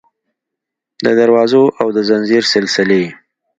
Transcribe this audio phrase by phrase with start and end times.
[1.05, 3.03] د دروازو او د ځنځیر سلسلې